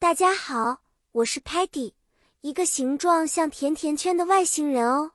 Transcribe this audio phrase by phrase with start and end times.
[0.00, 1.92] 大家好，我是 Patty，
[2.42, 5.10] 一个形状像甜甜圈的外星人哦。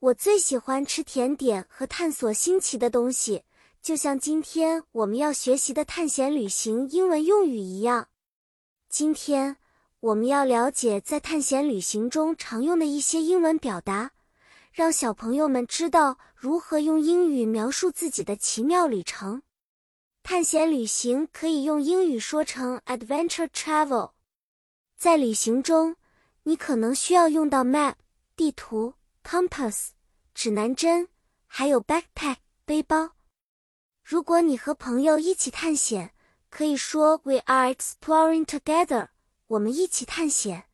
[0.00, 3.44] 我最喜欢吃甜点和探索新奇的东西，
[3.80, 8.08] 就像今天我们要学习的探险旅行英文用语一样。
[8.88, 9.58] 今天
[10.00, 14.10] 我们要了解在探险旅行中常用的一些英文表达，
[14.72, 19.42] 让小朋友们知道如何用英语描述自己的奇妙旅程。
[20.24, 24.12] 探险旅行可以用英语说成 adventure travel。
[24.96, 25.96] 在旅行中，
[26.44, 27.96] 你可能需要用到 map
[28.34, 29.88] 地图、compass
[30.32, 31.10] 指南针，
[31.46, 33.10] 还有 backpack 背包。
[34.02, 36.14] 如果你和朋友一起探险，
[36.48, 39.08] 可以说 we are exploring together。
[39.48, 40.64] 我们一起探险。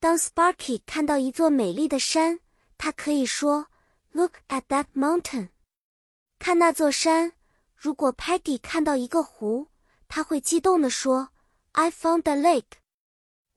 [0.00, 2.40] 当 Sparky 看到一座美丽的山，
[2.78, 3.66] 他可以说
[4.12, 5.50] look at that mountain。
[6.38, 7.34] 看那座山。
[7.84, 9.66] 如果 Peggy 看到一个湖，
[10.06, 11.30] 他会激动地说
[11.72, 12.78] ：“I found a lake。”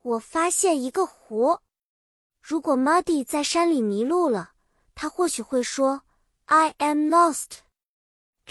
[0.01, 1.59] 我发现一个湖。
[2.41, 4.53] 如果 Muddy 在山里迷路了，
[4.96, 6.01] 他或许会说
[6.46, 7.59] ：“I am lost。”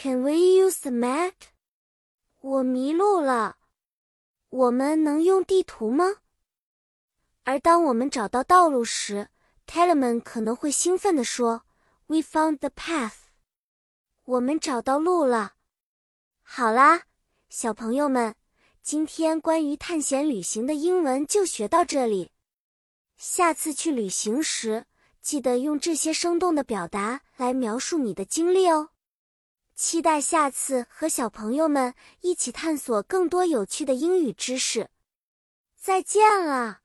[0.01, 1.33] Can we use the map？
[2.39, 3.57] 我迷路了。
[4.51, 6.19] 我们能用地图吗？
[7.43, 9.29] 而当我们找到道路时
[9.67, 11.65] ，Telemann 可能会兴奋地说
[12.07, 13.25] ：“We found the path。”
[14.23, 15.55] 我们找到路了。
[16.47, 17.03] 好啦，
[17.49, 18.37] 小朋友们，
[18.81, 22.31] 今天关于探险旅行的英文就学到这里。
[23.17, 24.85] 下次去旅行时，
[25.21, 28.91] 记得用这些生动的表达来描述你的经历哦。
[29.75, 34.91] 期待下次和小朋友们一起探索更多有趣的英语知识。
[35.77, 36.84] 再见了。